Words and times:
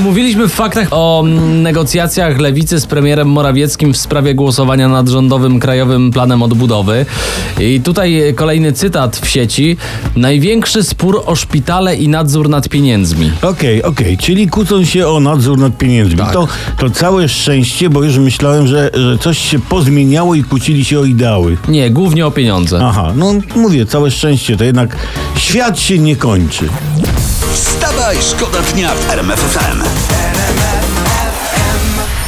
Mówiliśmy 0.00 0.48
w 0.48 0.52
faktach 0.52 0.88
o 0.90 1.22
mm, 1.26 1.62
negocjacjach 1.62 2.38
lewicy 2.38 2.80
z 2.80 2.86
premierem 2.86 3.28
Morawieckim 3.28 3.92
w 3.92 3.96
sprawie 3.96 4.34
głosowania 4.34 4.88
nad 4.88 5.08
rządowym 5.08 5.60
Krajowym 5.60 6.10
Planem 6.10 6.42
Odbudowy. 6.42 7.06
I 7.60 7.80
tutaj 7.80 8.34
kolejny 8.36 8.72
cytat 8.72 9.16
w 9.16 9.28
sieci. 9.28 9.76
Największy 10.16 10.84
spór 10.84 11.22
o 11.26 11.36
szpitale 11.36 11.96
i 11.96 12.08
nadzór 12.08 12.48
nad 12.48 12.68
pieniędzmi. 12.68 13.30
Okej, 13.42 13.82
okej, 13.82 14.18
czyli 14.18 14.48
kłócą 14.48 14.84
się 14.84 15.08
o 15.08 15.20
nadzór 15.20 15.58
nad 15.58 15.78
pieniędzmi. 15.78 16.18
Tak. 16.18 16.32
To, 16.32 16.48
to 16.78 16.90
całe 16.90 17.28
szczęście, 17.28 17.90
bo 17.90 18.02
już 18.02 18.18
myślałem, 18.18 18.66
że, 18.66 18.90
że 18.94 19.18
coś 19.18 19.38
się 19.38 19.58
pozmieniało 19.58 20.34
i 20.34 20.44
kłócili 20.44 20.84
się 20.84 21.00
o 21.00 21.04
ideały. 21.04 21.56
Nie, 21.68 21.90
głównie 21.90 22.26
o 22.26 22.30
pieniądze. 22.30 22.80
Aha, 22.82 23.12
no 23.16 23.32
mówię, 23.56 23.86
całe 23.86 24.10
szczęście, 24.10 24.56
to 24.56 24.64
jednak 24.64 24.96
świat 25.36 25.80
się 25.80 25.98
nie 25.98 26.16
kończy. 26.16 26.68
Wstawaj, 28.04 28.22
szkoda 28.22 28.58
dnia 28.74 28.94
w 28.94 29.10
RMF 29.10 29.40
FM. 29.40 29.82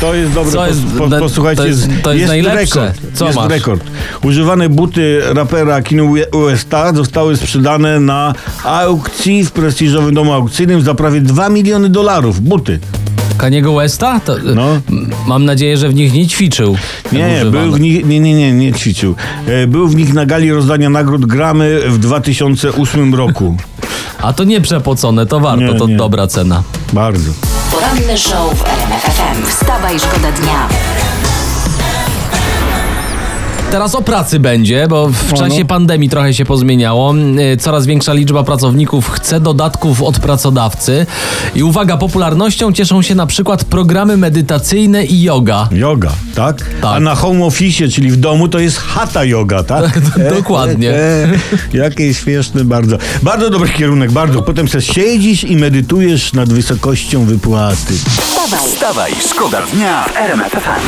To 0.00 0.14
jest 0.14 0.32
dobre, 0.32 0.52
Co 0.52 0.66
jest- 0.66 0.82
pos, 0.98 1.10
po, 1.10 1.18
posłuchajcie, 1.18 1.62
to 1.62 1.68
jest- 1.68 1.88
to 2.02 2.12
jest 2.12 2.26
najlepsze. 2.28 2.60
rekord. 2.80 3.00
Co 3.14 3.26
jest 3.26 3.36
masz? 3.38 3.50
rekord. 3.50 3.84
Używane 4.22 4.68
buty 4.68 5.20
rapera 5.34 5.82
Kinu 5.82 6.14
Westa 6.46 6.92
zostały 6.94 7.36
sprzedane 7.36 8.00
na 8.00 8.34
aukcji 8.64 9.44
w 9.44 9.52
prestiżowym 9.52 10.14
domu 10.14 10.32
aukcyjnym 10.32 10.82
za 10.82 10.94
prawie 10.94 11.20
2 11.20 11.48
miliony 11.48 11.88
dolarów. 11.88 12.40
Buty. 12.40 12.78
Kaniego 13.38 13.74
Westa? 13.74 14.20
To, 14.20 14.36
No. 14.54 14.68
m- 14.90 15.10
Mam 15.26 15.44
nadzieję, 15.44 15.76
że 15.76 15.88
w 15.88 15.94
nich 15.94 16.12
nie 16.12 16.26
ćwiczył. 16.26 16.76
Nie, 17.12 17.42
był 17.50 17.72
w 17.72 17.80
nich, 17.80 18.06
nie, 18.06 18.20
nie, 18.20 18.34
nie, 18.34 18.52
nie 18.52 18.72
ćwiczył. 18.72 19.14
E, 19.46 19.66
Był 19.66 19.88
w 19.88 19.96
nich 19.96 20.14
na 20.14 20.26
gali 20.26 20.52
rozdania 20.52 20.90
nagród 20.90 21.26
Gramy 21.26 21.80
w 21.88 21.98
2008 21.98 23.14
roku. 23.14 23.56
A 24.26 24.32
to 24.32 24.44
nie 24.44 24.60
przepocone, 24.60 25.26
to 25.26 25.40
warto, 25.40 25.64
Nie, 25.72 25.74
to 25.74 25.86
nie. 25.86 25.96
dobra 25.96 26.26
cena. 26.26 26.62
Bardzo. 26.92 27.30
Poranny 27.72 28.18
show 28.18 28.54
w 28.54 28.64
RMF 28.64 29.02
FM. 29.02 29.46
Wstawaj, 29.46 30.00
szkoda 30.00 30.32
dnia. 30.32 30.68
Teraz 33.76 33.94
o 33.94 34.02
pracy 34.02 34.40
będzie, 34.40 34.86
bo 34.88 35.08
w 35.08 35.30
no. 35.32 35.38
czasie 35.38 35.64
pandemii 35.64 36.08
trochę 36.08 36.34
się 36.34 36.44
pozmieniało. 36.44 37.14
Yy, 37.14 37.56
Coraz 37.56 37.86
większa 37.86 38.12
liczba 38.12 38.44
pracowników 38.44 39.10
chce 39.10 39.40
dodatków 39.40 40.02
od 40.02 40.18
pracodawcy. 40.18 41.06
I 41.54 41.62
uwaga, 41.62 41.96
popularnością 41.96 42.72
cieszą 42.72 43.02
się 43.02 43.14
na 43.14 43.26
przykład 43.26 43.64
programy 43.64 44.16
medytacyjne 44.16 45.04
i 45.04 45.22
yoga. 45.22 45.68
Yoga, 45.72 46.12
tak? 46.34 46.56
Tak. 46.56 46.96
A 46.96 47.00
na 47.00 47.14
home 47.14 47.44
office, 47.44 47.88
czyli 47.88 48.10
w 48.10 48.16
domu, 48.16 48.48
to 48.48 48.58
jest 48.58 48.78
hata 48.78 49.24
yoga, 49.24 49.62
tak? 49.62 50.00
Dokładnie. 50.38 50.90
E, 50.90 51.28
jakie 51.72 52.14
śmieszne 52.14 52.64
bardzo. 52.64 52.98
Bardzo 53.22 53.50
dobry 53.50 53.68
kierunek, 53.68 54.12
bardzo. 54.12 54.42
Potem 54.42 54.68
se 54.68 54.82
siedzisz 54.82 55.44
i 55.44 55.56
medytujesz 55.56 56.32
nad 56.32 56.52
wysokością 56.52 57.24
wypłaty. 57.24 57.94
Wstawaj, 57.94 58.68
Wstawaj, 58.68 59.12
szkoda 59.30 59.62
dnia 59.72 60.04
w 60.04 60.16
RMF 60.16 60.52
FM. 60.52 60.86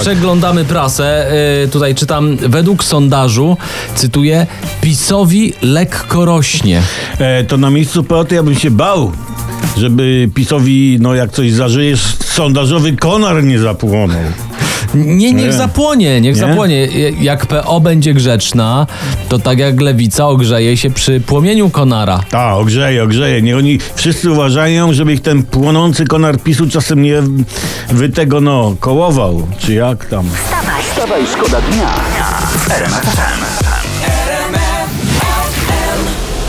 Przeglądamy 0.00 0.64
prasę. 0.64 1.30
Yy, 1.62 1.68
Tutaj 1.68 1.94
czytam, 1.94 2.36
według 2.36 2.84
sondażu, 2.84 3.56
cytuję, 3.94 4.46
PiSowi 4.80 5.52
lekko 5.62 6.24
rośnie. 6.24 6.82
E, 7.18 7.44
to 7.44 7.56
na 7.56 7.70
miejscu 7.70 8.04
poety 8.04 8.34
ja 8.34 8.42
bym 8.42 8.54
się 8.54 8.70
bał, 8.70 9.12
żeby 9.76 10.30
PiSowi, 10.34 10.98
no 11.00 11.14
jak 11.14 11.32
coś 11.32 11.52
zażyjesz, 11.52 12.16
sondażowy 12.24 12.96
konar 12.96 13.44
nie 13.44 13.58
zapłonął. 13.58 14.20
Nie, 14.94 15.32
niech 15.32 15.46
Nie. 15.46 15.52
zapłonie, 15.52 16.20
niech 16.20 16.34
Nie? 16.34 16.40
zapłonie. 16.40 16.88
Jak 17.20 17.46
PO 17.46 17.80
będzie 17.80 18.14
grzeczna, 18.14 18.86
to 19.28 19.38
tak 19.38 19.58
jak 19.58 19.80
lewica 19.80 20.26
ogrzeje 20.28 20.76
się 20.76 20.90
przy 20.90 21.20
płomieniu 21.20 21.70
konara. 21.70 22.20
Ta, 22.30 22.54
ogrzeje, 22.56 23.02
ogrzeje. 23.02 23.42
Nie, 23.42 23.56
oni 23.56 23.78
wszyscy 23.94 24.30
uważają, 24.30 24.92
żeby 24.92 25.12
ich 25.12 25.22
ten 25.22 25.42
płonący 25.42 26.06
konar 26.06 26.38
PiSu 26.40 26.68
czasem 26.68 27.02
nie 27.02 27.22
wy 27.88 28.08
tego, 28.08 28.40
no, 28.40 28.74
kołował, 28.80 29.46
czy 29.58 29.74
jak 29.74 30.06
tam. 30.06 30.26
Wstawaj, 30.92 31.22
szkoda 31.36 31.60
dnia 31.60 31.88
w 32.52 33.57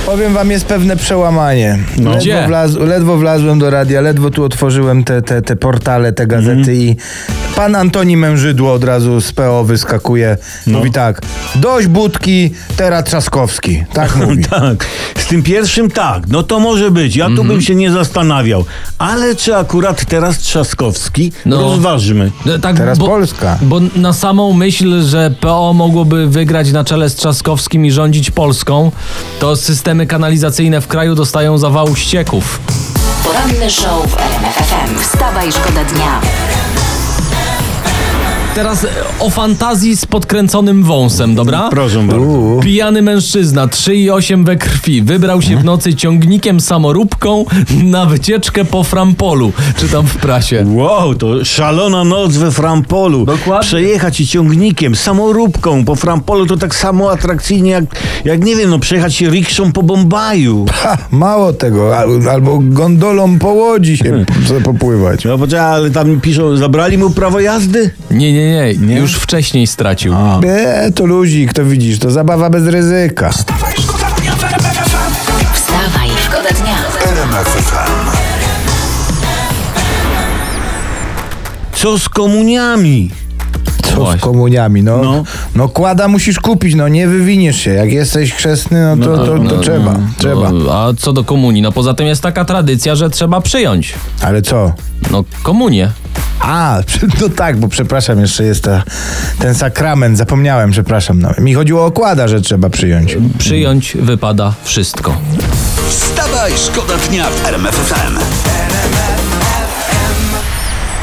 Powiem 0.09 0.33
wam, 0.33 0.51
jest 0.51 0.65
pewne 0.65 0.95
przełamanie. 0.97 1.77
No. 1.97 2.15
Gdzie? 2.15 2.33
Ledwo, 2.33 2.47
wlaz, 2.47 2.73
ledwo 2.75 3.17
wlazłem 3.17 3.59
do 3.59 3.69
radia, 3.69 4.01
ledwo 4.01 4.29
tu 4.29 4.43
otworzyłem 4.43 5.03
te, 5.03 5.21
te, 5.21 5.41
te 5.41 5.55
portale, 5.55 6.13
te 6.13 6.27
gazety 6.27 6.51
Mhm. 6.59 6.77
i 6.77 6.95
pan 7.55 7.75
Antoni 7.75 8.17
Mężydło 8.17 8.73
od 8.73 8.83
razu 8.83 9.21
z 9.21 9.31
PO 9.31 9.63
wyskakuje. 9.63 10.37
No. 10.67 10.77
Mówi 10.77 10.91
tak, 10.91 11.21
dość 11.55 11.87
budki, 11.87 12.53
teraz 12.77 13.03
Trzaskowski. 13.05 13.83
Tak 13.93 14.15
mówi. 14.25 14.43
Tak, 14.43 14.85
z 15.17 15.27
tym 15.27 15.43
pierwszym 15.43 15.91
tak, 15.91 16.23
no 16.27 16.43
to 16.43 16.59
może 16.59 16.91
być. 16.91 17.15
Ja 17.15 17.25
tu 17.25 17.31
Mhm. 17.31 17.47
bym 17.47 17.61
się 17.61 17.75
nie 17.75 17.91
zastanawiał. 17.91 18.65
Ale 18.97 19.35
czy 19.35 19.55
akurat 19.55 20.05
teraz 20.05 20.37
Trzaskowski? 20.37 21.31
No. 21.45 21.61
Rozważmy. 21.61 22.31
No, 22.45 22.59
Tak, 22.59 22.77
Teraz 22.77 22.99
Polska. 22.99 23.57
Bo 23.61 23.79
na 23.95 24.13
samą 24.13 24.53
myśl, 24.53 25.01
że 25.01 25.31
PO 25.39 25.73
mogłoby 25.73 26.27
wygrać 26.27 26.71
na 26.71 26.83
czele 26.83 27.09
z 27.09 27.15
Trzaskowskim 27.15 27.85
i 27.85 27.91
rządzić 27.91 28.31
Polską, 28.31 28.91
to 29.39 29.55
systemy 29.99 30.07
kanalizacyjne 30.07 30.81
w 30.81 30.87
kraju 30.87 31.15
dostają 31.15 31.57
zawału 31.57 31.95
ścieków. 31.95 32.59
poranny 33.23 33.69
show 33.69 34.07
w 34.07 34.17
RMF 34.17 34.55
FM. 34.55 34.99
Wstawaj, 34.99 35.51
szkoda 35.51 35.83
dnia. 35.83 36.21
Teraz 38.55 38.83
e, 38.83 38.87
o 39.19 39.29
fantazji 39.29 39.97
z 39.97 40.05
podkręconym 40.05 40.83
wąsem, 40.83 41.35
dobra? 41.35 41.69
Proszę 41.69 41.99
bardzo. 42.07 42.59
Pijany 42.61 43.01
mężczyzna, 43.01 43.67
3,8 43.67 44.45
we 44.45 44.55
krwi, 44.55 45.01
wybrał 45.01 45.41
się 45.41 45.57
w 45.57 45.63
nocy 45.63 45.95
ciągnikiem 45.95 46.59
samoróbką 46.59 47.45
na 47.83 48.05
wycieczkę 48.05 48.65
po 48.65 48.83
Frampolu. 48.83 49.51
Czytam 49.77 50.07
w 50.07 50.15
prasie. 50.17 50.65
Wow, 50.67 51.15
to 51.15 51.45
szalona 51.45 52.03
noc 52.03 52.37
we 52.37 52.51
Frampolu. 52.51 53.25
Dokładnie. 53.25 53.67
Przejechać 53.67 54.17
się 54.17 54.25
ciągnikiem, 54.27 54.95
samoróbką 54.95 55.85
po 55.85 55.95
Frampolu 55.95 56.45
to 56.45 56.57
tak 56.57 56.75
samo 56.75 57.11
atrakcyjnie 57.11 57.71
jak, 57.71 57.83
jak 58.25 58.43
nie 58.45 58.55
wiem, 58.55 58.69
no 58.69 58.79
przejechać 58.79 59.15
się 59.15 59.29
rikszą 59.29 59.71
po 59.71 59.83
Bombaju. 59.83 60.65
Ha, 60.73 60.97
mało 61.11 61.53
tego, 61.53 61.97
al, 61.97 62.09
albo 62.31 62.59
gondolą 62.61 63.39
po 63.39 63.47
łodzi 63.49 63.97
się 63.97 64.25
p- 64.49 64.61
popływać. 64.63 65.25
No 65.25 65.37
poczekaj, 65.37 65.65
ale 65.73 65.91
tam 65.91 66.21
piszą, 66.21 66.57
zabrali 66.57 66.97
mu 66.97 67.09
prawo 67.09 67.39
jazdy? 67.39 67.91
Nie, 68.11 68.33
nie, 68.33 68.38
nie, 68.39 68.95
już 68.95 69.15
wcześniej 69.15 69.67
stracił. 69.67 70.13
E, 70.43 70.91
to 70.91 71.05
luzik, 71.05 71.53
to 71.53 71.65
widzisz, 71.65 71.99
to 71.99 72.11
zabawa 72.11 72.49
bez 72.49 72.67
ryzyka. 72.67 73.29
Wstawaj, 73.29 73.73
szkoda 73.77 74.09
dnia 74.11 74.35
w 74.35 74.43
RMF 74.43 74.77
FM. 74.77 75.53
Wstawaj, 75.53 76.09
szkoda 76.25 76.49
dnia. 76.49 76.77
RMF 77.11 77.47
FM. 77.47 78.19
Co 81.73 81.99
z 81.99 82.09
komuniami? 82.09 83.11
Co 84.05 84.17
z 84.17 84.21
komuniami? 84.21 84.83
No, 84.83 84.97
No. 85.03 85.23
no. 85.55 85.69
kłada 85.69 86.07
musisz 86.07 86.39
kupić, 86.39 86.75
no 86.75 86.87
nie 86.87 87.07
wywiniesz 87.07 87.57
się. 87.61 87.71
Jak 87.71 87.91
jesteś 87.91 88.33
chrzestny, 88.33 88.95
no 88.95 89.05
to, 89.05 89.25
to, 89.25 89.39
to 89.39 89.57
trzeba, 89.59 89.95
trzeba. 90.17 90.51
No, 90.51 90.73
a 90.73 90.93
co 90.93 91.13
do 91.13 91.23
komunii? 91.23 91.61
No 91.61 91.71
poza 91.71 91.93
tym 91.93 92.07
jest 92.07 92.21
taka 92.21 92.45
tradycja, 92.45 92.95
że 92.95 93.09
trzeba 93.09 93.41
przyjąć. 93.41 93.93
Ale 94.21 94.41
co? 94.41 94.71
No 95.11 95.23
komunię. 95.43 95.91
A, 96.39 96.79
no 97.21 97.29
tak, 97.29 97.57
bo 97.59 97.67
przepraszam, 97.67 98.19
jeszcze 98.19 98.43
jest 98.43 98.63
ta, 98.63 98.83
ten 99.39 99.55
sakrament, 99.55 100.17
zapomniałem, 100.17 100.71
przepraszam. 100.71 101.21
No. 101.21 101.29
Mi 101.39 101.53
chodziło 101.53 101.85
o 101.85 101.91
kłada, 101.91 102.27
że 102.27 102.41
trzeba 102.41 102.69
przyjąć. 102.69 103.17
Przyjąć 103.37 103.97
wypada 104.01 104.53
wszystko. 104.63 105.15
Wstawaj, 105.89 106.51
szkoda 106.57 106.93
dnia 107.09 107.25
w 107.29 107.45
RMF 107.47 107.75
FM. 107.75 108.48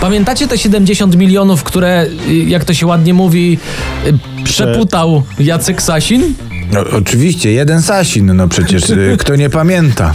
Pamiętacie 0.06 0.48
te 0.48 0.58
70 0.58 1.16
milionów, 1.16 1.62
które, 1.62 2.06
y, 2.28 2.34
jak 2.34 2.64
to 2.64 2.74
się 2.74 2.86
ładnie 2.86 3.14
mówi, 3.14 3.58
y, 4.06 4.44
przeputał 4.44 5.22
Jacek 5.38 5.82
Sasin? 5.82 6.34
No, 6.72 6.80
oczywiście, 6.98 7.52
jeden 7.52 7.82
Sasin, 7.82 8.36
no 8.36 8.48
przecież 8.48 8.90
y, 8.90 9.16
kto 9.20 9.36
nie 9.36 9.50
pamięta. 9.50 10.12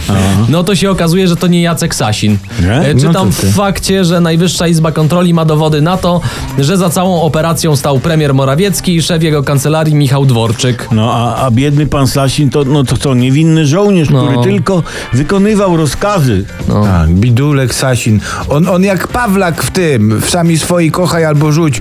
No 0.48 0.64
to 0.64 0.74
się 0.76 0.90
okazuje, 0.90 1.28
że 1.28 1.36
to 1.36 1.46
nie 1.46 1.62
Jacek 1.62 1.94
Sasin. 1.94 2.38
Nie? 2.62 2.72
E, 2.74 2.94
No 2.94 3.00
Czytam 3.00 3.32
ty. 3.32 3.46
w 3.46 3.54
fakcie, 3.54 4.04
że 4.04 4.20
Najwyższa 4.20 4.68
Izba 4.68 4.92
Kontroli 4.92 5.34
ma 5.34 5.44
dowody 5.44 5.82
na 5.82 5.96
to, 5.96 6.20
że 6.58 6.76
za 6.76 6.90
całą 6.90 7.22
operacją 7.22 7.76
stał 7.76 7.98
premier 8.00 8.34
Morawiecki 8.34 8.96
i 8.96 9.02
szef 9.02 9.22
jego 9.22 9.42
kancelarii 9.42 9.94
Michał 9.94 10.26
Dworczyk. 10.26 10.88
No 10.92 11.12
a, 11.14 11.36
a 11.46 11.50
biedny 11.50 11.86
pan 11.86 12.06
Sasin 12.06 12.50
to, 12.50 12.64
no 12.64 12.84
to 12.84 12.96
co, 12.96 13.14
niewinny 13.14 13.66
żołnierz, 13.66 14.10
No. 14.10 14.26
który 14.26 14.42
tylko 14.44 14.82
wykonywał 15.12 15.76
rozkazy. 15.76 16.44
Tak, 16.84 17.10
bidulek 17.10 17.74
Sasin. 17.74 18.20
On, 18.48 18.68
on 18.68 18.82
jak 18.84 19.08
Pawlak 19.08 19.62
w 19.62 19.70
tym, 19.70 20.20
w 20.20 20.30
sami 20.30 20.58
swoi 20.58 20.90
kochaj 20.90 21.24
albo 21.24 21.52
rzuć. 21.52 21.80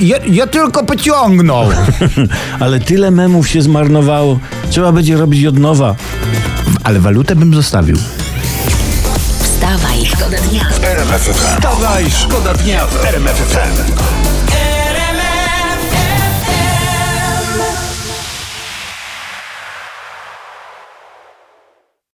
Ja, 0.00 0.16
ja 0.30 0.46
tylko 0.46 0.84
pociągnął. 0.84 1.64
Ale 2.60 2.80
tyle 2.80 3.10
memów 3.10 3.48
się 3.48 3.62
zmarnowało. 3.78 4.38
Trzeba 4.70 4.92
będzie 4.92 5.16
robić 5.16 5.46
od 5.46 5.58
nowa. 5.58 5.94
Ale 6.84 7.00
walutę 7.00 7.36
bym 7.36 7.54
zostawił. 7.54 7.96
Wstawaj, 9.42 10.06
szkoda 10.06 10.38
dnia. 10.38 10.64
Wstawaj, 11.32 12.10
szkoda 12.10 12.54
dnia 12.54 12.86
w 12.86 13.04
RMF 13.04 13.36
FM. 13.36 13.92